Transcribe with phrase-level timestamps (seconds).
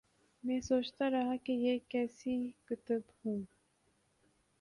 [0.43, 2.35] میں سوچتارہا کہ یہ کیسی
[2.65, 3.41] کتب ہوں۔